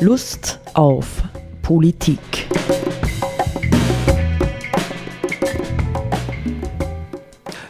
[0.00, 1.24] Lust auf
[1.60, 2.20] Politik.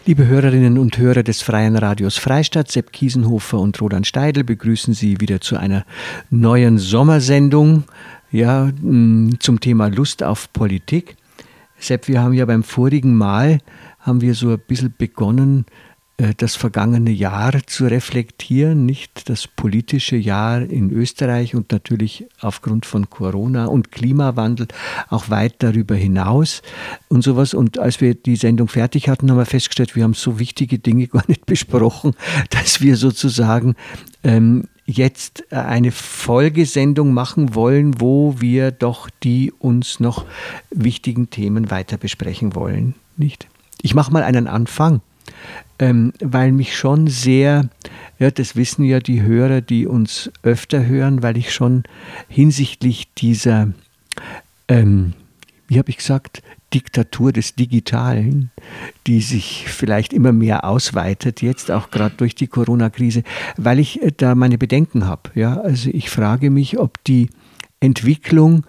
[0.04, 5.22] Liebe Hörerinnen und Hörer des Freien Radios Freistadt, Sepp Kiesenhofer und Roland Steidl begrüßen Sie
[5.22, 5.86] wieder zu einer
[6.28, 7.84] neuen Sommersendung
[8.30, 8.70] ja,
[9.38, 11.16] zum Thema Lust auf Politik.
[11.78, 13.60] Sepp, wir haben ja beim vorigen Mal
[14.00, 15.64] haben wir so ein bisschen begonnen,
[16.36, 23.08] das vergangene Jahr zu reflektieren, nicht das politische Jahr in Österreich und natürlich aufgrund von
[23.08, 24.66] Corona und Klimawandel
[25.10, 26.62] auch weit darüber hinaus
[27.06, 27.54] und sowas.
[27.54, 31.06] Und als wir die Sendung fertig hatten, haben wir festgestellt, wir haben so wichtige Dinge
[31.08, 32.14] gar nicht besprochen,
[32.50, 33.76] dass wir sozusagen
[34.24, 40.24] ähm, jetzt eine Folgesendung machen wollen, wo wir doch die uns noch
[40.70, 43.46] wichtigen Themen weiter besprechen wollen, nicht?
[43.82, 45.00] Ich mache mal einen Anfang
[45.78, 47.68] ähm, weil mich schon sehr,
[48.18, 51.84] ja, das wissen ja die Hörer, die uns öfter hören, weil ich schon
[52.28, 53.72] hinsichtlich dieser,
[54.68, 55.14] ähm,
[55.68, 56.42] wie habe ich gesagt,
[56.74, 58.50] Diktatur des Digitalen,
[59.06, 63.22] die sich vielleicht immer mehr ausweitet, jetzt auch gerade durch die Corona-Krise,
[63.56, 65.30] weil ich äh, da meine Bedenken habe.
[65.34, 65.60] Ja?
[65.60, 67.30] Also ich frage mich, ob die
[67.80, 68.66] Entwicklung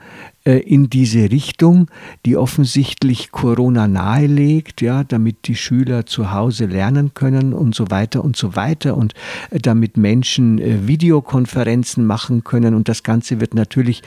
[0.57, 1.87] in diese Richtung,
[2.25, 8.23] die offensichtlich Corona nahelegt, ja, damit die Schüler zu Hause lernen können und so weiter
[8.23, 9.13] und so weiter und
[9.51, 14.03] äh, damit Menschen äh, Videokonferenzen machen können und das Ganze wird natürlich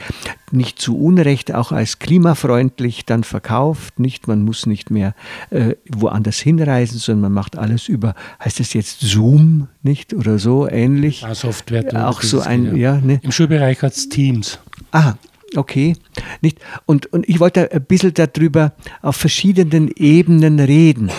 [0.51, 5.15] nicht zu Unrecht auch als klimafreundlich dann verkauft, nicht man muss nicht mehr
[5.51, 10.69] äh, woanders hinreisen, sondern man macht alles über heißt es jetzt Zoom, nicht oder so
[10.69, 11.23] ähnlich.
[11.23, 12.09] Ja, Software.
[12.09, 13.21] Auch so ein ja, ne?
[13.23, 14.59] Im Schulbereich hat es Teams.
[14.93, 15.15] Ah,
[15.57, 15.95] Okay,
[16.41, 16.59] nicht?
[16.87, 18.73] Und, und ich wollte ein bisschen darüber
[19.03, 21.11] auf verschiedenen Ebenen reden,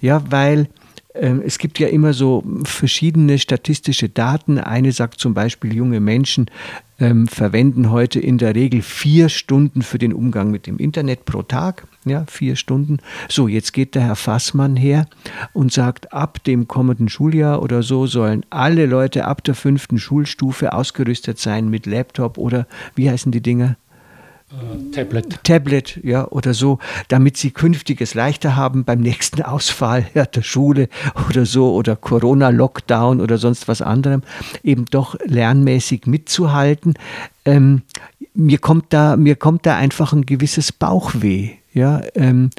[0.00, 0.68] ja, weil
[1.20, 4.58] es gibt ja immer so verschiedene statistische Daten.
[4.58, 6.46] Eine sagt zum Beispiel, junge Menschen
[6.98, 11.42] ähm, verwenden heute in der Regel vier Stunden für den Umgang mit dem Internet pro
[11.42, 11.86] Tag.
[12.04, 12.98] Ja, vier Stunden.
[13.28, 15.06] So, jetzt geht der Herr Fassmann her
[15.52, 20.72] und sagt, ab dem kommenden Schuljahr oder so sollen alle Leute ab der fünften Schulstufe
[20.72, 23.76] ausgerüstet sein mit Laptop oder wie heißen die Dinger?
[24.92, 25.42] Tablet.
[25.42, 30.88] Tablet, ja, oder so, damit sie künftiges leichter haben beim nächsten Ausfall ja, der Schule
[31.28, 34.22] oder so oder Corona-Lockdown oder sonst was anderem,
[34.62, 36.94] eben doch lernmäßig mitzuhalten.
[37.44, 37.82] Ähm,
[38.34, 41.50] mir kommt da, mir kommt da einfach ein gewisses Bauchweh.
[41.72, 42.50] Ja, ähm,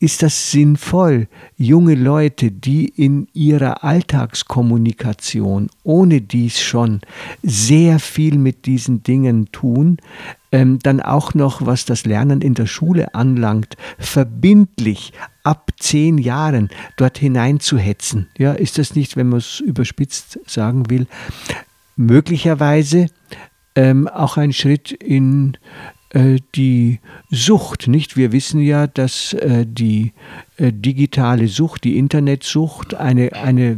[0.00, 7.00] ist das sinnvoll, junge Leute, die in ihrer Alltagskommunikation ohne dies schon
[7.42, 9.98] sehr viel mit diesen Dingen tun,
[10.54, 16.70] ähm, dann auch noch, was das Lernen in der Schule anlangt, verbindlich ab zehn Jahren
[16.96, 18.28] dort hineinzuhetzen?
[18.38, 21.08] Ja, ist das nicht, wenn man es überspitzt sagen will,
[21.96, 23.08] möglicherweise
[23.74, 25.56] ähm, auch ein Schritt in
[26.54, 28.16] die Sucht, nicht?
[28.16, 30.12] Wir wissen ja, dass äh, die
[30.58, 33.76] äh, digitale Sucht, die Internetsucht eine, eine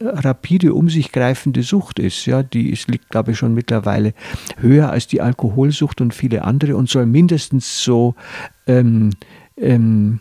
[0.00, 2.26] rapide um sich greifende Sucht ist.
[2.26, 2.42] Ja?
[2.42, 4.14] Die ist, liegt, glaube ich, schon mittlerweile
[4.58, 8.16] höher als die Alkoholsucht und viele andere und soll mindestens so
[8.66, 9.10] ähm,
[9.56, 10.20] ähm,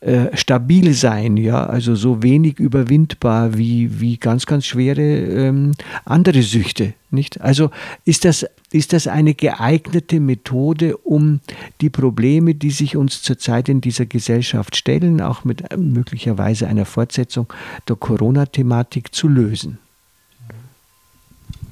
[0.00, 5.72] äh, stabil sein, ja, also so wenig überwindbar wie, wie ganz, ganz schwere ähm,
[6.04, 7.40] andere Süchte, nicht?
[7.40, 7.70] Also
[8.04, 11.40] ist das, ist das eine geeignete Methode, um
[11.80, 16.84] die Probleme, die sich uns zurzeit in dieser Gesellschaft stellen, auch mit äh, möglicherweise einer
[16.84, 17.52] Fortsetzung
[17.88, 19.78] der Corona-Thematik zu lösen?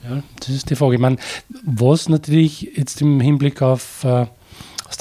[0.08, 0.94] Ja, das ist die Frage.
[0.94, 1.16] Ich meine,
[1.64, 4.26] was natürlich jetzt im Hinblick auf äh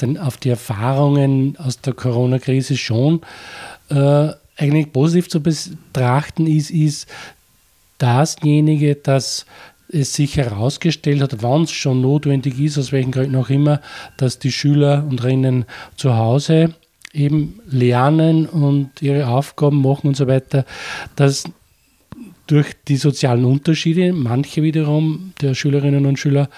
[0.00, 3.20] den, auf die Erfahrungen aus der Corona-Krise schon
[3.88, 7.06] äh, eigentlich positiv zu betrachten ist, ist
[7.98, 9.46] dasjenige, dass
[9.88, 13.80] es sich herausgestellt hat, wann es schon notwendig ist, aus welchen Gründen auch immer,
[14.16, 15.64] dass die Schüler und Rinnen
[15.96, 16.74] zu Hause
[17.12, 20.64] eben lernen und ihre Aufgaben machen und so weiter,
[21.14, 21.44] dass
[22.46, 26.48] durch die sozialen Unterschiede manche wiederum der Schülerinnen und Schüler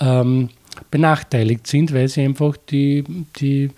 [0.00, 0.50] ähm,
[0.90, 3.04] benachteiligt sind, weil sie einfach die,
[3.38, 3.70] die,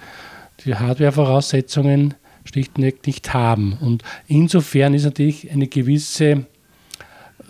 [0.65, 2.15] die Hardware-Voraussetzungen
[2.45, 3.77] schlichtweg nicht haben.
[3.81, 6.47] Und insofern ist natürlich eine gewisse,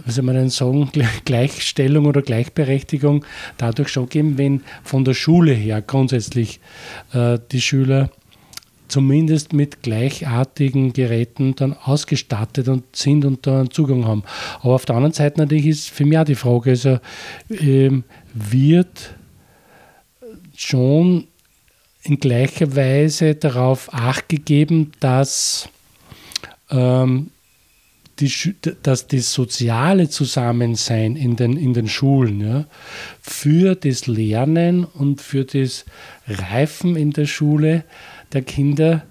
[0.05, 0.91] was soll man denn sagen,
[1.25, 3.25] Gleichstellung oder Gleichberechtigung
[3.59, 6.61] dadurch schon geben, wenn von der Schule her grundsätzlich
[7.13, 8.11] äh, die Schüler
[8.91, 14.25] zumindest mit gleichartigen Geräten dann ausgestattet und sind und da einen Zugang haben.
[14.61, 16.99] Aber auf der anderen Seite natürlich ist für mich auch die Frage, also
[17.51, 18.05] ähm,
[18.35, 19.15] wird
[20.57, 21.29] schon
[22.03, 25.69] in gleicher Weise darauf acht gegeben, dass
[26.71, 27.31] ähm,
[28.21, 28.33] die,
[28.83, 32.67] dass das soziale Zusammensein in den, in den Schulen ja,
[33.21, 35.85] für das Lernen und für das
[36.27, 37.85] Reifen in der Schule
[38.33, 39.03] der Kinder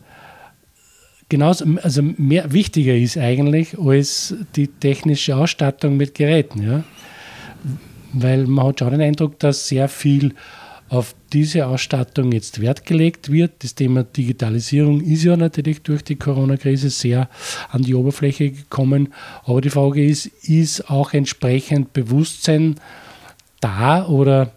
[1.30, 6.64] genauso, also mehr wichtiger ist eigentlich als die technische Ausstattung mit Geräten.
[6.64, 6.84] Ja?
[8.14, 10.34] Weil man hat schon den Eindruck, dass sehr viel
[10.90, 13.64] auf diese Ausstattung jetzt Wert gelegt wird.
[13.64, 17.30] Das Thema Digitalisierung ist ja natürlich durch die Corona-Krise sehr
[17.70, 19.14] an die Oberfläche gekommen.
[19.44, 22.76] Aber die Frage ist, ist auch entsprechend Bewusstsein
[23.62, 24.52] da oder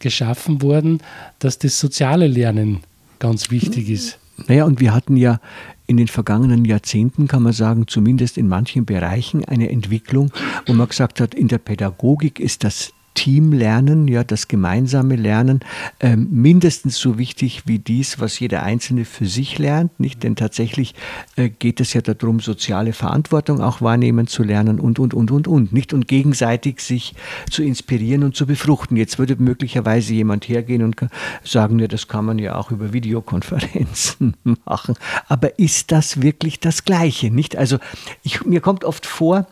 [0.00, 1.00] geschaffen worden,
[1.38, 2.80] dass das soziale Lernen
[3.18, 4.18] ganz wichtig ist?
[4.48, 5.40] Naja, und wir hatten ja
[5.86, 10.32] in den vergangenen Jahrzehnten, kann man sagen, zumindest in manchen Bereichen eine Entwicklung,
[10.66, 15.60] wo man gesagt hat, in der Pädagogik ist das Teamlernen, ja, das gemeinsame Lernen,
[15.98, 20.00] äh, mindestens so wichtig wie dies, was jeder Einzelne für sich lernt.
[20.00, 20.22] Nicht?
[20.22, 20.94] Denn tatsächlich
[21.36, 25.48] äh, geht es ja darum, soziale Verantwortung auch wahrnehmen zu lernen und, und, und, und,
[25.48, 25.70] und.
[25.70, 25.92] Nicht?
[25.92, 27.14] Und gegenseitig sich
[27.50, 28.96] zu inspirieren und zu befruchten.
[28.96, 30.96] Jetzt würde möglicherweise jemand hergehen und
[31.44, 34.34] sagen, ja, das kann man ja auch über Videokonferenzen
[34.64, 34.94] machen.
[35.28, 37.30] Aber ist das wirklich das Gleiche?
[37.30, 37.54] Nicht?
[37.54, 37.80] Also
[38.22, 39.46] ich, mir kommt oft vor,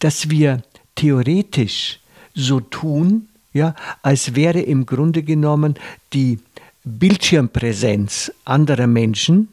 [0.00, 0.64] dass wir
[0.96, 2.00] theoretisch
[2.34, 5.74] so tun, ja, als wäre im Grunde genommen
[6.12, 6.38] die
[6.84, 9.48] Bildschirmpräsenz anderer Menschen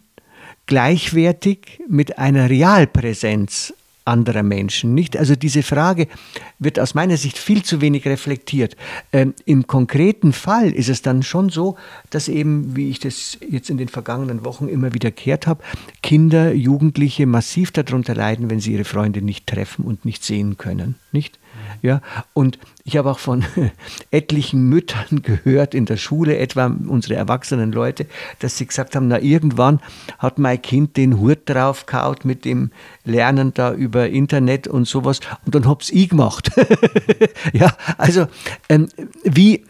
[0.65, 3.73] gleichwertig mit einer Realpräsenz
[4.05, 4.93] anderer Menschen.
[4.93, 5.15] Nicht?
[5.15, 6.07] Also diese Frage
[6.59, 8.75] wird aus meiner Sicht viel zu wenig reflektiert.
[9.13, 11.77] Ähm, Im konkreten Fall ist es dann schon so,
[12.09, 15.63] dass eben, wie ich das jetzt in den vergangenen Wochen immer wieder kehrt habe,
[16.01, 20.95] Kinder, Jugendliche massiv darunter leiden, wenn sie ihre Freunde nicht treffen und nicht sehen können.
[21.11, 21.37] Nicht?
[21.81, 22.01] Ja,
[22.33, 23.43] und ich habe auch von
[24.11, 28.05] etlichen Müttern gehört in der Schule, etwa unsere erwachsenen Leute,
[28.39, 29.79] dass sie gesagt haben, na irgendwann
[30.19, 32.71] hat mein Kind den Hut draufgehaut mit dem
[33.03, 36.51] Lernen da über Internet und sowas und dann hab's ich gemacht.
[37.53, 38.27] ja, also
[38.69, 38.87] ähm,
[39.23, 39.65] wie,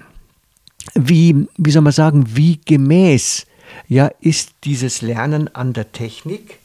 [0.94, 3.46] wie, wie soll man sagen, wie gemäß
[3.88, 6.60] ja, ist dieses Lernen an der Technik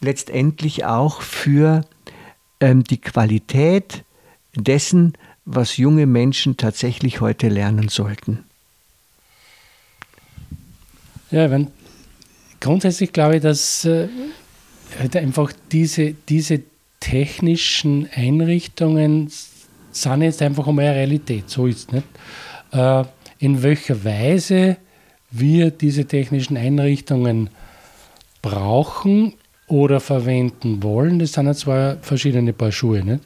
[0.00, 1.84] letztendlich auch für
[2.60, 4.04] ähm, die Qualität
[4.56, 5.14] dessen,
[5.44, 8.44] was junge Menschen tatsächlich heute lernen sollten?
[11.30, 11.68] Ja, wenn,
[12.60, 14.08] grundsätzlich glaube ich, dass äh,
[14.98, 16.62] halt einfach diese, diese
[17.00, 19.30] technischen Einrichtungen
[19.90, 21.50] sind jetzt einfach einmal eine Realität.
[21.50, 22.06] So ist es nicht.
[22.72, 23.04] Äh,
[23.38, 24.76] in welcher Weise
[25.30, 27.50] wir diese technischen Einrichtungen
[28.42, 29.34] brauchen
[29.66, 33.02] oder verwenden wollen, das sind ja zwei verschiedene Paar Schuhe.
[33.02, 33.20] Nicht?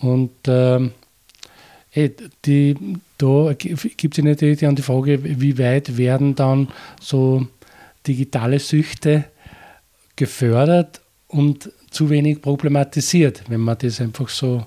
[0.00, 0.92] Und ähm,
[2.44, 2.76] die,
[3.16, 6.68] da gibt es natürlich dann die Frage, wie weit werden dann
[7.00, 7.46] so
[8.06, 9.24] digitale Süchte
[10.14, 14.64] gefördert und zu wenig problematisiert, wenn man das einfach so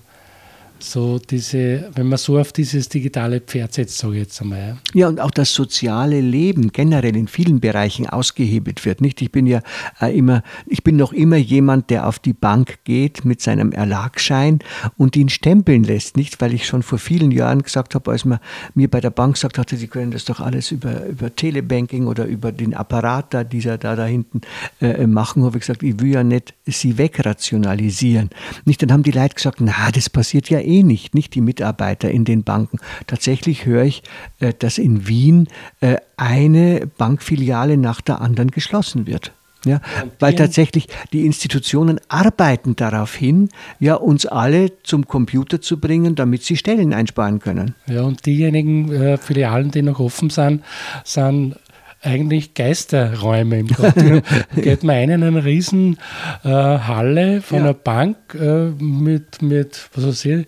[0.84, 4.78] so diese, wenn man so auf dieses digitale Pferd setzt, sage ich jetzt einmal.
[4.94, 5.08] Ja.
[5.08, 9.02] und auch das soziale Leben generell in vielen Bereichen ausgehebelt wird.
[9.02, 9.22] Nicht?
[9.22, 9.62] Ich bin ja
[10.00, 14.60] äh, immer, ich bin noch immer jemand, der auf die Bank geht mit seinem Erlagschein
[14.98, 16.18] und ihn stempeln lässt.
[16.18, 18.40] Nicht, weil ich schon vor vielen Jahren gesagt habe, als man
[18.74, 22.26] mir bei der Bank gesagt hatte, sie können das doch alles über, über Telebanking oder
[22.26, 24.42] über den Apparat da, dieser da, da hinten
[24.82, 28.30] äh, machen, habe ich gesagt, ich will ja nicht sie wegrationalisieren.
[28.66, 31.42] Nicht, dann haben die Leute gesagt, na, das passiert ja eh eh nicht, nicht die
[31.42, 32.80] Mitarbeiter in den Banken.
[33.08, 34.04] Tatsächlich höre ich,
[34.40, 35.48] äh, dass in Wien
[35.82, 39.34] äh, eine Bankfiliale nach der anderen geschlossen wird.
[39.64, 39.80] Ja,
[40.18, 43.50] weil tatsächlich die Institutionen arbeiten darauf hin,
[43.80, 47.76] ja, uns alle zum Computer zu bringen, damit sie Stellen einsparen können.
[47.86, 50.64] Ja, und diejenigen äh, Filialen, die noch offen sind,
[51.04, 51.58] sind
[52.02, 54.24] eigentlich Geisterräume im Grunde.
[54.56, 55.98] geht man ein in eine riesen
[56.44, 57.64] äh, Halle von ja.
[57.66, 60.48] einer Bank äh, mit, mit, was weiß ich,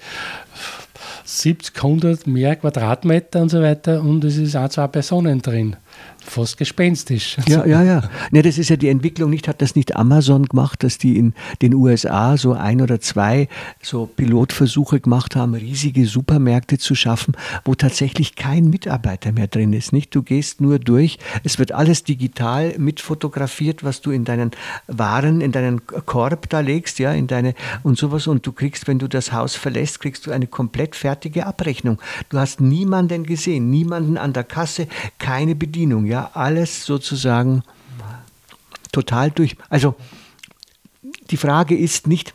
[1.26, 5.78] 70, 100 mehr Quadratmeter und so weiter und es ist auch zwei Personen drin
[6.24, 7.38] fast gespenstisch.
[7.48, 8.10] Ja, ja, ja.
[8.32, 11.34] Ne, das ist ja die Entwicklung nicht, hat das nicht Amazon gemacht, dass die in
[11.62, 13.48] den USA so ein oder zwei
[13.82, 19.94] so Pilotversuche gemacht haben, riesige Supermärkte zu schaffen, wo tatsächlich kein Mitarbeiter mehr drin ist.
[19.94, 20.13] Nicht?
[20.15, 24.51] Du gehst nur durch, es wird alles digital mitfotografiert, was du in deinen
[24.88, 27.53] Waren, in deinen Korb da legst, ja, in deine
[27.84, 31.46] und sowas und du kriegst, wenn du das Haus verlässt, kriegst du eine komplett fertige
[31.46, 32.00] Abrechnung.
[32.30, 34.88] Du hast niemanden gesehen, niemanden an der Kasse,
[35.20, 37.63] keine Bedienung ja, alles sozusagen
[38.91, 39.58] total durch.
[39.70, 39.96] Also
[41.29, 42.34] die Frage ist nicht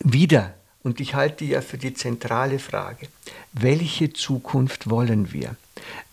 [0.00, 3.08] wieder, und ich halte die ja für die zentrale Frage,
[3.52, 5.56] welche Zukunft wollen wir?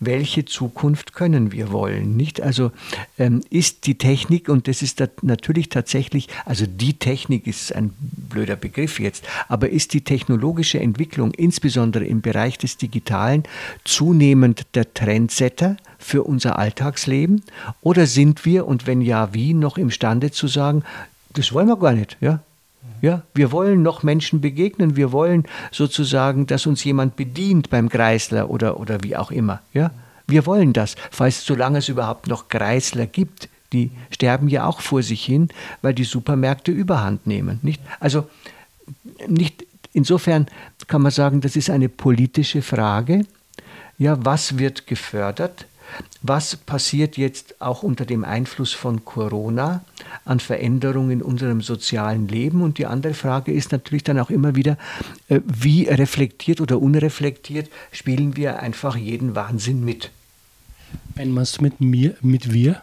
[0.00, 2.16] Welche Zukunft können wir wollen?
[2.16, 2.40] Nicht?
[2.40, 2.72] Also
[3.18, 8.56] ähm, ist die Technik, und das ist natürlich tatsächlich, also die Technik ist ein blöder
[8.56, 13.44] Begriff jetzt, aber ist die technologische Entwicklung, insbesondere im Bereich des Digitalen,
[13.84, 17.42] zunehmend der Trendsetter für unser Alltagsleben?
[17.80, 20.82] Oder sind wir, und wenn ja, wie, noch imstande zu sagen,
[21.34, 22.40] das wollen wir gar nicht, ja?
[23.02, 28.48] Ja, wir wollen noch Menschen begegnen, wir wollen sozusagen, dass uns jemand bedient beim Kreisler
[28.48, 29.60] oder, oder wie auch immer.
[29.74, 29.90] Ja?
[30.28, 33.48] Wir wollen das, falls solange es überhaupt noch Kreisler gibt.
[33.72, 35.48] Die sterben ja auch vor sich hin,
[35.82, 37.58] weil die Supermärkte überhand nehmen.
[37.62, 37.82] Nicht?
[37.98, 38.28] Also
[39.26, 40.46] nicht, insofern
[40.86, 43.26] kann man sagen, das ist eine politische Frage.
[43.98, 45.66] Ja, was wird gefördert?
[46.22, 49.84] Was passiert jetzt auch unter dem Einfluss von Corona
[50.24, 52.62] an Veränderungen in unserem sozialen Leben?
[52.62, 54.78] Und die andere Frage ist natürlich dann auch immer wieder,
[55.28, 60.10] äh, wie reflektiert oder unreflektiert spielen wir einfach jeden Wahnsinn mit?
[61.14, 62.82] Wenn man es mit mir, mit wir?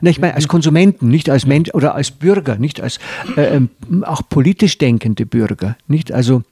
[0.00, 2.98] Na, ich meine, als Konsumenten, nicht als Mensch oder als Bürger, nicht als
[3.36, 3.70] äh, ähm,
[4.04, 6.12] auch politisch denkende Bürger, nicht?
[6.12, 6.42] Also,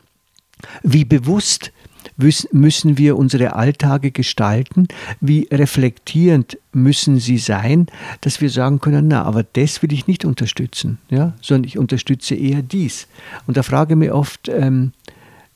[0.82, 1.72] wie bewusst
[2.16, 4.88] müssen wir unsere Alltage gestalten?
[5.20, 7.86] Wie reflektierend müssen sie sein,
[8.20, 12.34] dass wir sagen können, na, aber das will ich nicht unterstützen, ja, sondern ich unterstütze
[12.34, 13.08] eher dies.
[13.46, 14.92] Und da frage ich mich oft, ähm,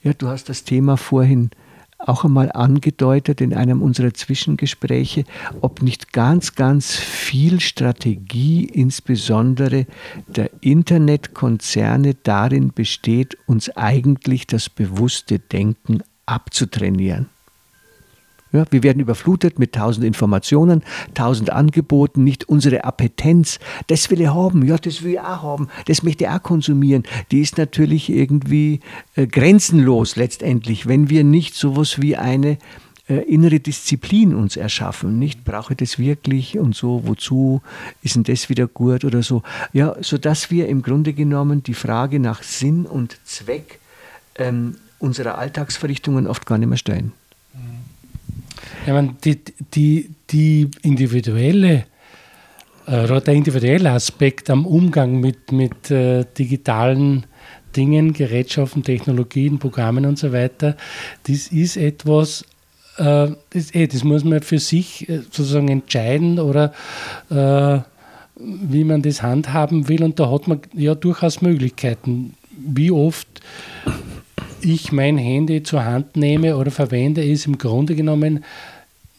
[0.02, 1.50] ja, du hast das Thema vorhin
[1.98, 5.24] auch einmal angedeutet in einem unserer Zwischengespräche,
[5.60, 9.86] ob nicht ganz, ganz viel Strategie, insbesondere
[10.26, 17.26] der Internetkonzerne, darin besteht, uns eigentlich das bewusste Denken abzutrainieren.
[18.52, 20.82] Ja, wir werden überflutet mit tausend Informationen,
[21.14, 23.60] tausend Angeboten, nicht unsere Appetenz.
[23.86, 27.04] Das will ich haben, ja, das will ich auch haben, das möchte ich auch konsumieren.
[27.30, 28.80] Die ist natürlich irgendwie
[29.14, 32.58] äh, grenzenlos letztendlich, wenn wir nicht sowas wie eine
[33.08, 35.20] äh, innere Disziplin uns erschaffen.
[35.20, 37.62] Nicht brauche ich das wirklich und so, wozu
[38.02, 39.44] ist denn das wieder gut oder so.
[39.72, 43.78] Ja, sodass wir im Grunde genommen die Frage nach Sinn und Zweck
[44.36, 47.12] ähm, unserer Alltagsverrichtungen oft gar nicht mehr stellen.
[48.86, 49.38] Ja, man, die,
[49.74, 51.84] die, die individuelle
[52.86, 57.26] äh, oder der individuelle Aspekt am Umgang mit, mit äh, digitalen
[57.76, 60.76] Dingen, Gerätschaften, Technologien, Programmen und so weiter,
[61.26, 62.44] das ist etwas,
[62.96, 66.72] äh, das, eh, das, muss man für sich äh, sozusagen entscheiden oder
[67.30, 67.80] äh,
[68.36, 70.02] wie man das handhaben will.
[70.02, 72.34] Und da hat man ja durchaus Möglichkeiten.
[72.50, 73.28] Wie oft
[74.62, 78.44] ich mein Handy zur Hand nehme oder verwende, ist im Grunde genommen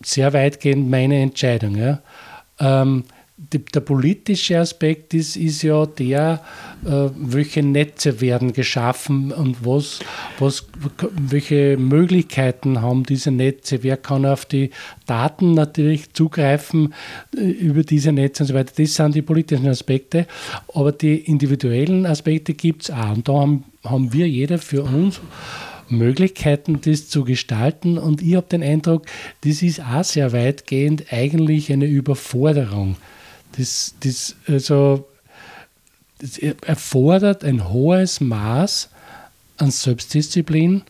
[0.04, 1.76] sehr weitgehend meine Entscheidung.
[1.76, 2.02] Ja.
[2.60, 3.04] Ähm,
[3.54, 6.42] die, der politische Aspekt ist, ist ja der,
[6.86, 10.00] äh, welche Netze werden geschaffen und was,
[10.38, 10.68] was,
[11.14, 14.70] welche Möglichkeiten haben diese Netze, wer kann auf die
[15.08, 16.94] Daten natürlich zugreifen
[17.36, 18.74] äh, über diese Netze und so weiter.
[18.78, 20.28] Das sind die politischen Aspekte,
[20.74, 23.16] aber die individuellen Aspekte gibt es auch.
[23.16, 25.20] Und da haben, haben wir jeder für uns
[25.90, 27.98] Möglichkeiten, das zu gestalten.
[27.98, 29.06] Und ich habe den Eindruck,
[29.44, 32.96] das ist auch sehr weitgehend eigentlich eine Überforderung.
[33.58, 35.08] Das, das, also,
[36.20, 38.90] das erfordert ein hohes Maß
[39.58, 40.84] an Selbstdisziplin,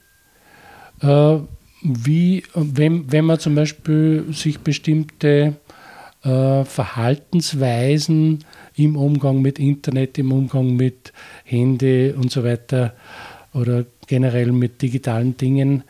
[1.02, 1.38] äh,
[1.82, 5.56] wie wenn, wenn man zum Beispiel sich bestimmte
[6.24, 8.46] äh, Verhaltensweisen
[8.76, 11.14] im Umgang mit Internet, im Umgang mit
[11.44, 12.94] Handy und so weiter
[13.54, 15.84] oder generell mit digitalen Dingen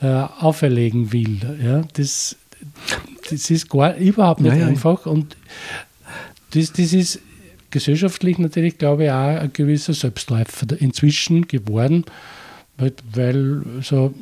[0.00, 1.40] äh, auferlegen will.
[1.62, 2.36] Ja, das,
[3.30, 4.66] das ist gar, überhaupt nicht ja, ja.
[4.66, 5.36] einfach und
[6.52, 7.20] das, das ist
[7.70, 12.04] gesellschaftlich natürlich, glaube ich, auch ein gewisser Selbstläufer inzwischen geworden,
[12.76, 14.14] weil so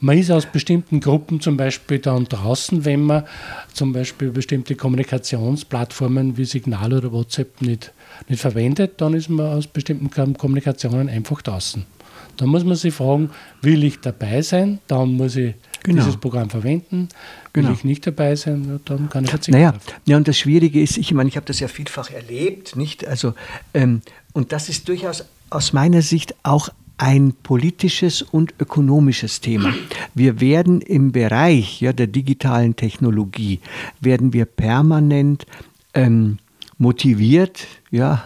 [0.00, 3.24] man ist aus bestimmten Gruppen zum Beispiel dann draußen, wenn man
[3.72, 7.92] zum Beispiel bestimmte Kommunikationsplattformen wie Signal oder WhatsApp nicht,
[8.28, 11.86] nicht verwendet, dann ist man aus bestimmten Kommunikationen einfach draußen.
[12.36, 13.30] Da muss man sich fragen,
[13.62, 14.80] will ich dabei sein?
[14.88, 16.02] Dann muss ich genau.
[16.02, 17.08] dieses Programm verwenden.
[17.52, 17.74] Will genau.
[17.74, 19.58] ich nicht dabei sein, dann kann ich verzichten.
[19.58, 19.74] Naja,
[20.06, 23.06] ja, und das Schwierige ist, ich meine, ich habe das ja vielfach erlebt, nicht?
[23.06, 23.34] Also,
[23.72, 29.74] ähm, und das ist durchaus aus meiner Sicht auch ein politisches und ökonomisches Thema.
[30.14, 33.60] Wir werden im Bereich ja, der digitalen Technologie,
[34.00, 35.46] werden wir permanent
[35.94, 36.38] ähm,
[36.78, 38.24] motiviert, ja,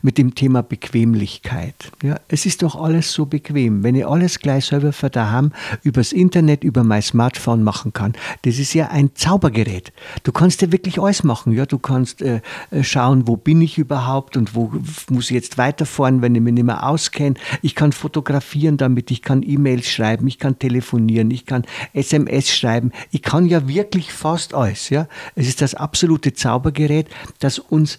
[0.00, 1.74] mit dem Thema Bequemlichkeit.
[2.02, 3.82] Ja, es ist doch alles so bequem.
[3.82, 8.58] Wenn ich alles gleich selber für daheim übers Internet, über mein Smartphone machen kann, das
[8.58, 9.92] ist ja ein Zaubergerät.
[10.22, 11.52] Du kannst ja wirklich alles machen.
[11.52, 14.72] Ja, du kannst äh, äh schauen, wo bin ich überhaupt und wo
[15.10, 17.34] muss ich jetzt weiterfahren, wenn ich mich nicht mehr auskenne.
[17.60, 22.90] Ich kann fotografieren damit, ich kann E-Mails schreiben, ich kann telefonieren, ich kann SMS schreiben.
[23.10, 24.88] Ich kann ja wirklich fast alles.
[24.88, 27.08] Ja, es ist das absolute Zaubergerät,
[27.40, 27.98] das uns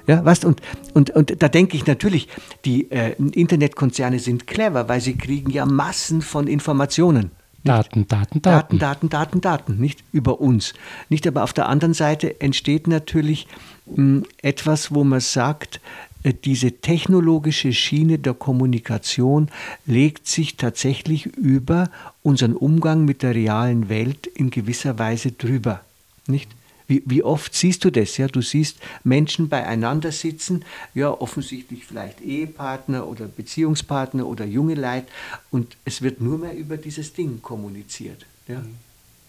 [0.07, 0.61] Ja, weißt, und,
[0.93, 2.29] und, und da denke ich natürlich,
[2.64, 7.31] die äh, Internetkonzerne sind clever, weil sie kriegen ja Massen von Informationen.
[7.64, 8.43] Daten, Daten, Daten.
[8.43, 10.75] Daten, Daten, Daten, Daten, nicht über uns.
[11.09, 13.47] Nicht, aber auf der anderen Seite entsteht natürlich
[13.87, 15.81] mh, hm, etwas, wo man sagt,
[16.25, 19.49] äh, diese technologische Schiene der Kommunikation
[19.87, 21.88] legt sich tatsächlich über
[22.23, 25.81] unseren Umgang mit der realen Welt in gewisser Weise drüber.
[26.27, 26.51] Nicht?
[26.87, 28.16] Wie, wie oft siehst du das?
[28.18, 35.07] Ja, du siehst Menschen beieinander sitzen, ja, offensichtlich vielleicht Ehepartner oder Beziehungspartner oder junge Leute,
[35.51, 38.27] und es wird nur mehr über dieses Ding kommuniziert.
[38.49, 38.62] Ja.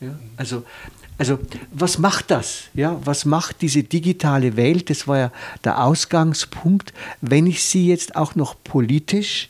[0.02, 0.64] Ja, also,
[1.18, 1.40] also
[1.72, 2.66] was macht das?
[2.74, 4.90] Ja, was macht diese digitale Welt?
[4.90, 5.32] Das war ja
[5.64, 6.94] der Ausgangspunkt.
[7.22, 9.50] Wenn ich sie jetzt auch noch politisch,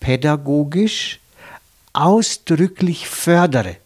[0.00, 1.20] pädagogisch,
[1.92, 3.76] ausdrücklich fördere,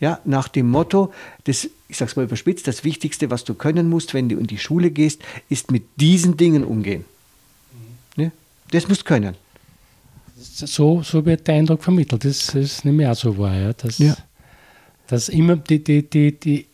[0.00, 3.88] ja, nach dem Motto, das ich sage es mal überspitzt, das Wichtigste, was du können
[3.88, 7.04] musst, wenn du in die Schule gehst, ist mit diesen Dingen umgehen.
[8.16, 8.32] Ne?
[8.72, 9.36] Das musst du können.
[10.36, 12.24] So, so wird der Eindruck vermittelt.
[12.24, 13.56] Das ist nicht mehr so wahr.
[13.56, 13.72] Ja?
[13.74, 14.16] Dass, ja.
[15.06, 16.66] dass immer die, die, die, die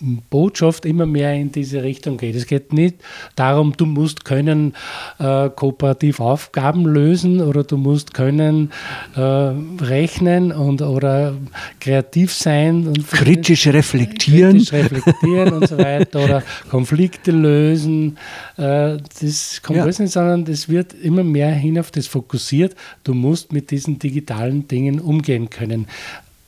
[0.00, 2.34] Botschaft immer mehr in diese Richtung geht.
[2.34, 2.96] Es geht nicht
[3.36, 4.74] darum, du musst können
[5.18, 8.72] äh, kooperativ Aufgaben lösen oder du musst können
[9.14, 11.34] äh, rechnen und oder
[11.80, 18.18] kreativ sein und kritisch reflektieren, kritisch reflektieren und so weiter oder Konflikte lösen.
[18.56, 19.82] Äh, das kommt ja.
[19.82, 22.74] alles nicht, sondern es wird immer mehr hin auf das fokussiert.
[23.04, 25.86] Du musst mit diesen digitalen Dingen umgehen können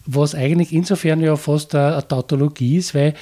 [0.06, 3.14] was eigentlich insofern ja fast eine Tautologie ist, weil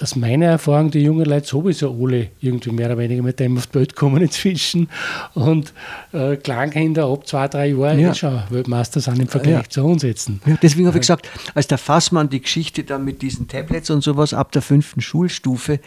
[0.00, 3.66] aus meiner Erfahrung die jungen Leute sowieso alle irgendwie mehr oder weniger mit dem auf
[3.66, 4.88] die Welt kommen inzwischen
[5.34, 5.74] und
[6.12, 8.14] äh, Kleinkinder ab zwei, drei Jahren ja.
[8.14, 9.68] schon Weltmeister sind im Vergleich ja.
[9.68, 10.30] zu uns jetzt.
[10.46, 14.02] Ja, deswegen habe ich gesagt, als der Fassmann die Geschichte dann mit diesen Tablets und
[14.02, 15.80] sowas ab der fünften Schulstufe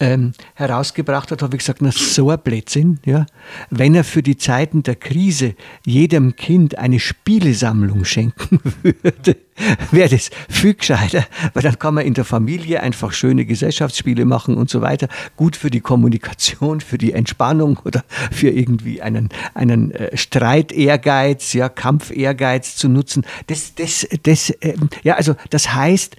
[0.00, 3.26] ähm, herausgebracht hat, habe ich gesagt, na so ein Blödsinn, ja.
[3.70, 5.54] Wenn er für die Zeiten der Krise
[5.84, 9.36] jedem Kind eine Spielesammlung schenken würde,
[9.90, 14.56] wäre das viel gescheiter, weil dann kann man in der Familie einfach schöne Gesellschaftsspiele machen
[14.56, 15.08] und so weiter.
[15.36, 21.68] Gut für die Kommunikation, für die Entspannung oder für irgendwie einen, einen äh, Streit-Ehrgeiz, ja,
[21.68, 23.24] Kampf-Ehrgeiz zu nutzen.
[23.46, 26.16] Das, das, das, äh, ja, also das heißt,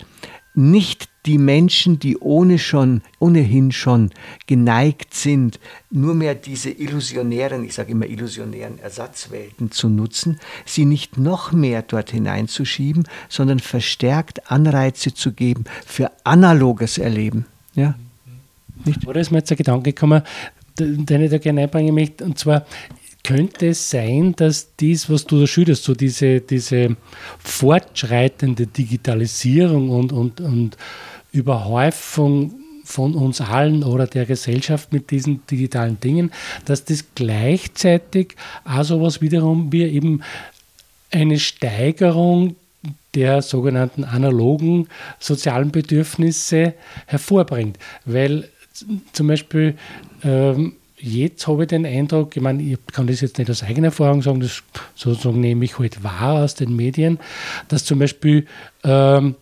[0.60, 4.12] nicht die Menschen, die ohne schon, ohnehin schon
[4.46, 11.18] geneigt sind, nur mehr diese illusionären, ich sage immer illusionären Ersatzwelten zu nutzen, sie nicht
[11.18, 17.46] noch mehr dort hineinzuschieben, sondern verstärkt Anreize zu geben für analoges Erleben.
[17.76, 17.96] Ja?
[18.86, 19.08] Nicht?
[19.08, 20.24] Oder ist mir jetzt ein Gedanke gekommen,
[20.78, 22.66] den ich da gerne einbringen möchte, und zwar,
[23.24, 26.96] könnte es sein, dass dies, was du da schilderst, so diese, diese
[27.40, 30.78] fortschreitende Digitalisierung und, und, und
[31.32, 32.54] Überhäufung
[32.84, 36.32] von uns allen oder der Gesellschaft mit diesen digitalen Dingen,
[36.66, 40.24] dass das gleichzeitig auch so was wiederum wie eben
[41.12, 42.56] eine Steigerung
[43.14, 44.88] der sogenannten analogen
[45.20, 46.74] sozialen Bedürfnisse
[47.06, 47.78] hervorbringt.
[48.06, 48.50] Weil
[49.14, 49.76] zum Beispiel
[50.24, 53.88] ähm, jetzt habe ich den Eindruck, ich meine, ich kann das jetzt nicht aus eigener
[53.88, 54.64] Erfahrung sagen, das
[54.96, 57.20] sozusagen nehme ich halt wahr aus den Medien,
[57.68, 58.46] dass zum Beispiel
[58.84, 59.36] ähm,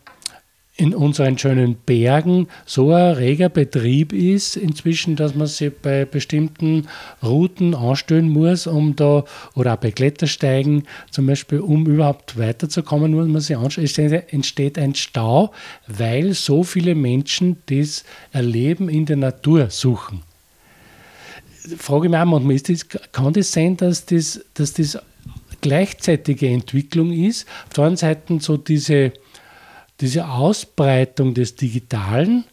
[0.78, 6.88] in unseren schönen Bergen so ein reger Betrieb ist inzwischen, dass man sich bei bestimmten
[7.24, 13.28] Routen anstellen muss, um da, oder auch bei Klettersteigen zum Beispiel, um überhaupt weiterzukommen, muss
[13.28, 13.86] man sich anschauen.
[13.86, 15.52] Es entsteht ein Stau,
[15.88, 20.22] weil so viele Menschen das Erleben in der Natur suchen.
[21.78, 24.98] Frage ich mich auch manchmal, ist das, kann das sein, dass das, dass das
[25.62, 27.48] gleichzeitige Entwicklung ist?
[27.68, 29.14] Auf der einen Seite so diese
[30.00, 32.44] diese Ausbreitung des Digitalen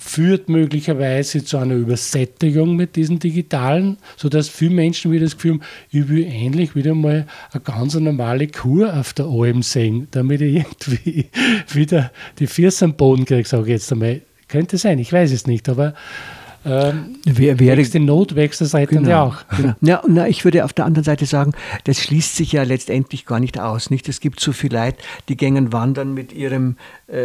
[0.00, 5.62] führt möglicherweise zu einer Übersättigung mit diesen Digitalen, sodass viele Menschen wieder das Gefühl haben,
[5.90, 10.56] ich will endlich wieder mal eine ganz normale Kur auf der Alm sehen, damit ich
[10.56, 11.26] irgendwie
[11.72, 14.22] wieder die Füße am Boden kriege, sage ich jetzt einmal.
[14.46, 15.94] Könnte sein, ich weiß es nicht, aber
[16.64, 19.36] ähm, Wer, wäre, wächst in Not, wächst das Seite genau, auch.
[19.56, 19.74] Genau.
[19.80, 21.52] Ja, na, ich würde auf der anderen Seite sagen,
[21.84, 23.90] das schließt sich ja letztendlich gar nicht aus.
[23.90, 24.08] Nicht?
[24.08, 24.96] Es gibt so viel Leid,
[25.28, 27.16] die gängen wandern mit ihrem, äh,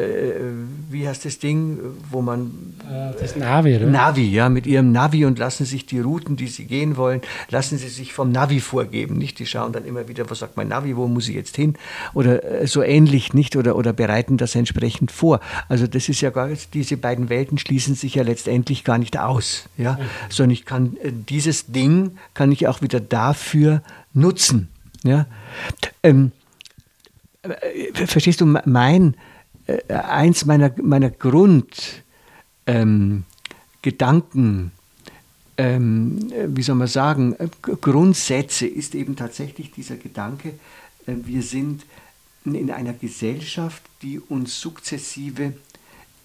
[0.90, 1.80] wie heißt das Ding,
[2.12, 2.76] wo man...
[2.90, 3.88] Äh, das Navi, oder?
[3.88, 7.78] Navi, ja, mit ihrem Navi und lassen sich die Routen, die sie gehen wollen, lassen
[7.78, 9.18] sie sich vom Navi vorgeben.
[9.18, 9.40] Nicht?
[9.40, 11.74] Die schauen dann immer wieder, was sagt mein Navi, wo muss ich jetzt hin?
[12.14, 13.56] Oder äh, so ähnlich, nicht?
[13.56, 15.40] Oder, oder bereiten das entsprechend vor.
[15.70, 19.23] Also das ist ja gar, diese beiden Welten schließen sich ja letztendlich gar nicht aus
[19.28, 23.82] aus, ja, sondern ich kann äh, dieses Ding kann ich auch wieder dafür
[24.14, 24.70] nutzen,
[25.04, 25.26] ja.
[26.02, 26.32] Ähm,
[27.42, 29.16] äh, verstehst du, mein
[29.68, 32.26] äh, eins meiner meiner Grundgedanken
[32.66, 33.24] ähm,
[35.58, 40.50] ähm, wie soll man sagen, äh, Grundsätze ist eben tatsächlich dieser Gedanke,
[41.06, 41.86] äh, wir sind
[42.46, 45.54] in einer Gesellschaft, die uns sukzessive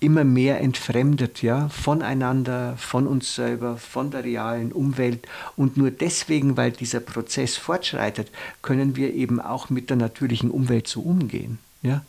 [0.01, 5.27] immer mehr entfremdet, ja, voneinander, von uns selber, von der realen Umwelt.
[5.57, 8.31] Und nur deswegen, weil dieser Prozess fortschreitet,
[8.63, 12.03] können wir eben auch mit der natürlichen Umwelt so umgehen, ja,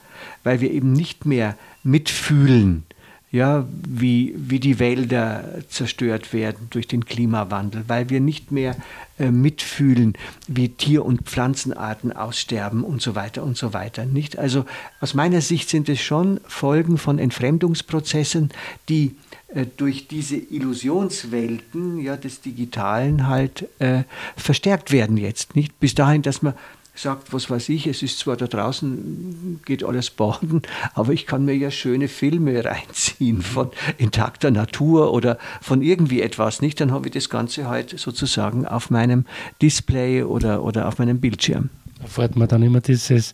[0.44, 2.84] weil wir eben nicht mehr mitfühlen,
[3.32, 8.76] ja, wie, wie die Wälder zerstört werden durch den Klimawandel, weil wir nicht mehr
[9.20, 10.14] äh, mitfühlen,
[10.48, 14.06] wie Tier- und Pflanzenarten aussterben und so weiter und so weiter.
[14.06, 14.40] Nicht?
[14.40, 14.66] Also
[15.00, 18.50] aus meiner Sicht sind es schon Folgen von Entfremdungsprozessen,
[18.88, 19.16] die
[19.54, 24.04] äh, durch diese Illusionswelten ja, des Digitalen halt äh,
[24.38, 25.56] verstärkt werden jetzt.
[25.56, 26.56] Nicht bis dahin, dass man
[26.96, 30.62] sagt, was weiß ich, es ist zwar da draußen, geht alles baden,
[30.94, 36.62] aber ich kann mir ja schöne Filme reinziehen von intakter Natur oder von irgendwie etwas,
[36.62, 36.80] nicht?
[36.82, 39.26] Dann habe ich das Ganze halt sozusagen auf meinem
[39.62, 41.70] Display oder, oder auf meinem Bildschirm.
[42.00, 43.34] Da fährt man dann immer dieses,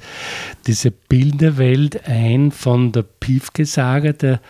[0.65, 4.41] diese Bilderwelt ein von der Piefke-Saga, der,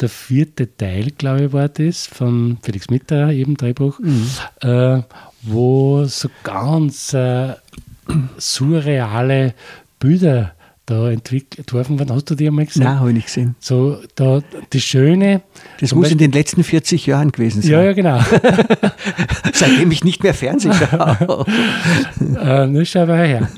[0.00, 4.30] der vierte Teil, glaube ich, war das, von Felix Mitter, eben Drehbuch, mhm.
[4.60, 5.02] äh,
[5.42, 7.54] wo so ganz äh,
[8.38, 9.54] surreale
[9.98, 10.54] Bilder
[10.86, 11.98] da entwickelt worden.
[12.10, 12.84] Hast du die einmal gesehen?
[12.84, 13.54] Nein, habe ich nicht gesehen.
[13.58, 15.42] So, da, die schöne.
[15.80, 17.70] Das muss Beispiel, in den letzten 40 Jahren gewesen sein.
[17.70, 18.20] Ja, ja, genau.
[19.52, 21.46] Seitdem ich nicht mehr Fernsehen schaue.
[22.20, 23.48] äh, das schau mal her.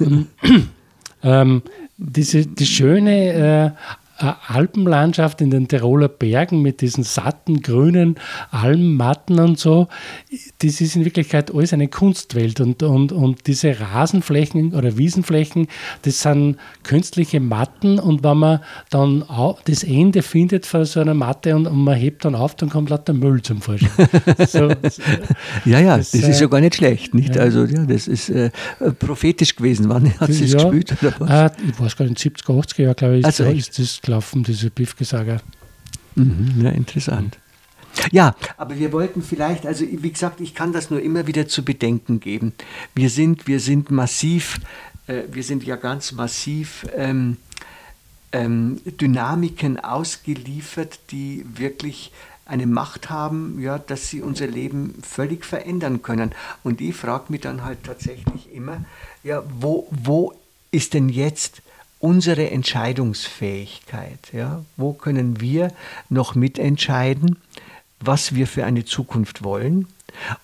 [1.22, 1.62] ähm,
[1.96, 3.74] diese, die schöne
[4.18, 8.16] äh, Alpenlandschaft in den Tiroler Bergen mit diesen satten grünen
[8.50, 9.88] Almmatten und so,
[10.58, 15.68] das ist in Wirklichkeit alles eine Kunstwelt und, und, und diese Rasenflächen oder Wiesenflächen,
[16.02, 19.24] das sind künstliche Matten und wenn man dann
[19.66, 22.90] das Ende findet von so einer Matte und, und man hebt dann auf, dann kommt
[22.90, 23.90] lauter Müll zum Vorschein.
[24.48, 24.68] so,
[25.64, 27.14] ja, ja, das, das ist ja gar nicht schlecht.
[27.14, 27.34] Nicht?
[27.34, 27.42] Ja.
[27.42, 28.50] Also ja, das ist äh,
[28.98, 29.88] prophetisch gewesen.
[29.88, 30.96] Wann hat sie es ja, gespielt?
[31.02, 31.30] Oder was?
[31.30, 34.70] Äh, ich weiß gar nicht, 70er, 80er Jahre, glaube ich, also ist, das gelaufen, diese
[34.70, 35.40] Biffgesager.
[36.14, 37.38] Mhm, ja, interessant.
[38.12, 41.64] Ja, aber wir wollten vielleicht, also wie gesagt, ich kann das nur immer wieder zu
[41.64, 42.52] bedenken geben.
[42.94, 44.60] Wir sind, wir sind massiv,
[45.06, 47.36] äh, wir sind ja ganz massiv ähm,
[48.32, 52.12] ähm, Dynamiken ausgeliefert, die wirklich
[52.46, 56.32] eine Macht haben, ja, dass sie unser Leben völlig verändern können.
[56.62, 58.84] Und ich frage mich dann halt tatsächlich immer,
[59.24, 60.32] ja, wo, wo
[60.70, 61.60] ist denn jetzt
[61.98, 64.32] unsere Entscheidungsfähigkeit?
[64.32, 64.64] Ja?
[64.76, 65.72] Wo können wir
[66.08, 67.36] noch mitentscheiden,
[68.00, 69.86] was wir für eine Zukunft wollen?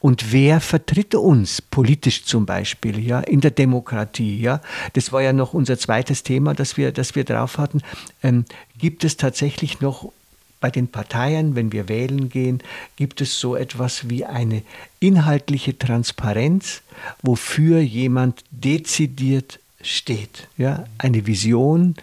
[0.01, 4.61] Und wer vertritt uns politisch zum Beispiel, ja, in der Demokratie, ja?
[4.93, 7.81] Das war ja noch unser zweites Thema, das wir, das wir drauf hatten.
[8.23, 8.45] Ähm,
[8.79, 10.13] gibt es tatsächlich noch
[10.61, 12.63] bei den Parteien, wenn wir wählen gehen,
[12.97, 14.63] gibt es so etwas wie eine
[15.01, 16.83] inhaltliche Transparenz,
[17.21, 20.49] wofür jemand dezidiert steht.
[20.57, 20.85] Ja?
[20.99, 21.97] Eine Vision,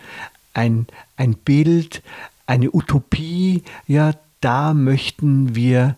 [0.54, 2.04] ein, ein Bild,
[2.46, 5.98] eine Utopie, ja, da möchten wir,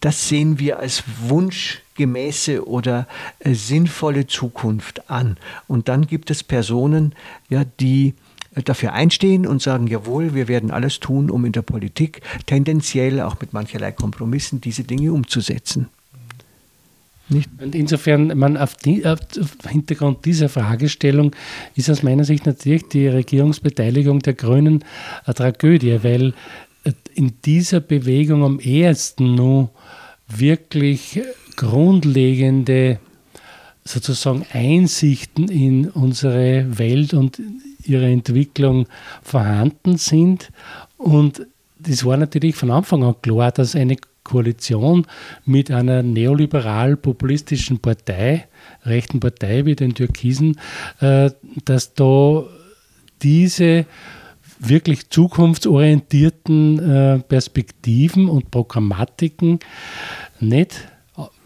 [0.00, 3.06] das sehen wir als wunschgemäße oder
[3.40, 5.36] äh, sinnvolle Zukunft an.
[5.68, 7.14] Und dann gibt es Personen,
[7.48, 8.14] ja, die
[8.54, 13.20] äh, dafür einstehen und sagen, jawohl, wir werden alles tun, um in der Politik tendenziell
[13.20, 15.88] auch mit mancherlei Kompromissen diese Dinge umzusetzen.
[17.28, 17.48] Nicht?
[17.58, 19.18] Und insofern, man auf, die, auf
[19.66, 21.34] Hintergrund dieser Fragestellung
[21.74, 24.84] ist aus meiner Sicht natürlich die Regierungsbeteiligung der Grünen
[25.24, 26.34] eine Tragödie, weil
[27.14, 29.70] in dieser Bewegung am ehesten nur
[30.28, 31.20] wirklich
[31.56, 32.98] grundlegende
[33.84, 37.40] sozusagen Einsichten in unsere Welt und
[37.84, 38.86] ihre Entwicklung
[39.22, 40.50] vorhanden sind.
[40.96, 41.46] Und
[41.78, 45.06] das war natürlich von Anfang an klar, dass eine Koalition
[45.44, 48.48] mit einer neoliberal-populistischen Partei,
[48.84, 50.58] rechten Partei wie den Türkisen,
[51.00, 51.30] äh,
[51.66, 52.44] dass da
[53.22, 53.84] diese
[54.58, 59.58] wirklich zukunftsorientierten äh, Perspektiven und Programmatiken
[60.40, 60.88] nicht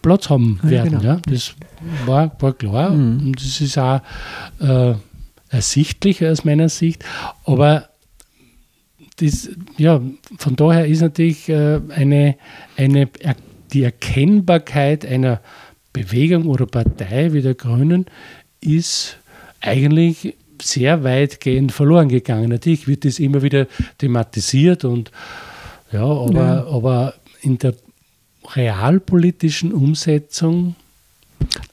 [0.02, 0.92] Platz haben werden.
[0.94, 1.14] Ja, genau.
[1.14, 1.20] ja.
[1.28, 1.54] Das
[2.06, 3.28] war, war klar mhm.
[3.28, 4.00] und das ist auch
[4.60, 4.94] äh,
[5.50, 7.04] ersichtlich aus meiner Sicht.
[7.44, 7.88] Aber
[9.16, 10.00] das, ja,
[10.38, 12.36] von daher ist natürlich äh, eine,
[12.76, 13.08] eine,
[13.72, 15.40] die Erkennbarkeit einer
[15.92, 18.06] Bewegung oder Partei wie der Grünen
[18.60, 19.18] ist
[19.60, 22.50] eigentlich sehr weitgehend verloren gegangen.
[22.50, 23.66] Natürlich wird das immer wieder
[23.98, 25.10] thematisiert und
[25.92, 26.66] ja, aber, ja.
[26.66, 27.74] aber in der
[28.54, 30.74] realpolitischen Umsetzung.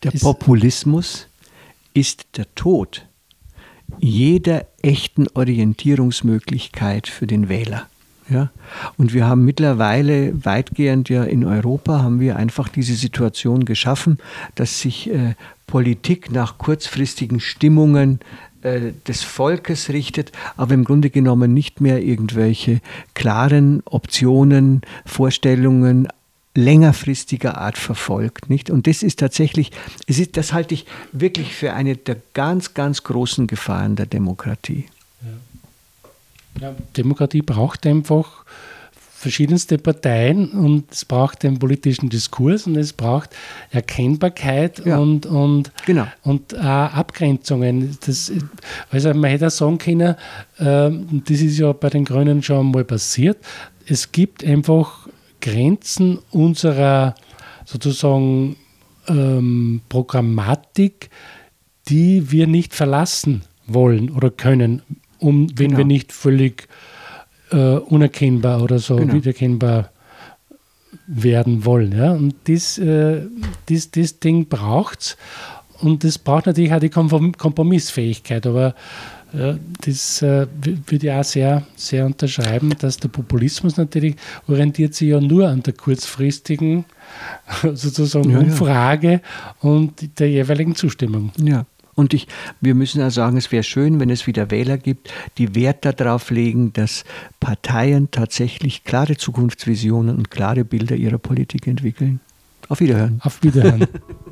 [0.03, 1.27] Der Populismus
[1.93, 3.05] ist der Tod
[3.99, 7.87] jeder echten Orientierungsmöglichkeit für den Wähler.
[8.29, 8.51] Ja?
[8.97, 14.17] Und wir haben mittlerweile weitgehend ja in Europa haben wir einfach diese Situation geschaffen,
[14.55, 15.35] dass sich äh,
[15.67, 18.19] Politik nach kurzfristigen Stimmungen
[18.65, 22.81] äh, des Volkes richtet, aber im Grunde genommen nicht mehr irgendwelche
[23.13, 26.07] klaren Optionen, Vorstellungen,
[26.55, 28.49] längerfristiger Art verfolgt.
[28.49, 28.71] Nicht?
[28.71, 29.71] Und das ist tatsächlich,
[30.07, 34.85] es ist, das halte ich wirklich für eine der ganz, ganz großen Gefahren der Demokratie.
[35.21, 36.67] Ja.
[36.67, 38.45] Ja, Demokratie braucht einfach
[39.25, 43.31] verschiedenste Parteien und es braucht den politischen Diskurs und es braucht
[43.71, 44.99] Erkennbarkeit ja.
[44.99, 46.05] und, und, genau.
[46.21, 47.97] und äh, Abgrenzungen.
[48.05, 48.31] Das,
[48.91, 50.13] also man hätte auch sagen können,
[50.59, 50.91] äh,
[51.27, 53.39] das ist ja bei den Grünen schon mal passiert,
[53.87, 55.07] es gibt einfach
[55.41, 57.15] Grenzen unserer
[57.65, 58.57] sozusagen
[59.07, 61.09] ähm, Programmatik,
[61.87, 64.83] die wir nicht verlassen wollen oder können,
[65.17, 65.79] um, wenn genau.
[65.79, 66.67] wir nicht völlig
[67.55, 69.13] äh, unerkennbar oder so genau.
[69.13, 69.89] wiedererkennbar
[71.07, 71.97] werden wollen.
[71.97, 72.11] Ja?
[72.11, 73.21] Und das, äh,
[73.67, 75.17] das, das Ding braucht es.
[75.81, 78.45] Und das braucht natürlich auch die Kompromissfähigkeit.
[78.47, 78.75] Aber
[79.33, 84.15] ja, das äh, würde ich auch sehr, sehr unterschreiben, dass der Populismus natürlich
[84.47, 86.85] orientiert sich ja nur an der kurzfristigen
[87.61, 89.21] sozusagen ja, Umfrage ja.
[89.59, 91.31] und der jeweiligen Zustimmung.
[91.37, 91.65] Ja.
[91.95, 92.27] Und ich,
[92.59, 96.29] wir müssen ja sagen, es wäre schön, wenn es wieder Wähler gibt, die Wert darauf
[96.29, 97.05] legen, dass
[97.39, 102.19] Parteien tatsächlich klare Zukunftsvisionen und klare Bilder ihrer Politik entwickeln.
[102.67, 103.19] Auf Wiederhören.
[103.23, 103.87] Auf Wiederhören.